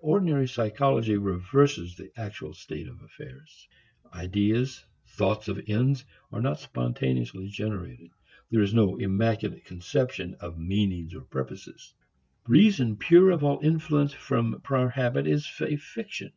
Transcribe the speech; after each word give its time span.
Ordinary 0.00 0.46
psychology 0.48 1.16
reverses 1.16 1.96
the 1.96 2.12
actual 2.14 2.52
state 2.52 2.86
of 2.86 3.00
affairs. 3.00 3.66
Ideas, 4.12 4.84
thoughts 5.06 5.48
of 5.48 5.62
ends, 5.66 6.04
are 6.30 6.42
not 6.42 6.58
spontaneously 6.60 7.48
generated. 7.48 8.10
There 8.50 8.60
is 8.60 8.74
no 8.74 8.98
immaculate 8.98 9.64
conception 9.64 10.34
of 10.40 10.58
meanings 10.58 11.14
or 11.14 11.22
purposes. 11.22 11.94
Reason 12.46 12.98
pure 12.98 13.30
of 13.30 13.42
all 13.42 13.60
influence 13.62 14.12
from 14.12 14.60
prior 14.60 14.90
habit 14.90 15.26
is 15.26 15.50
a 15.62 15.76
fiction. 15.76 16.32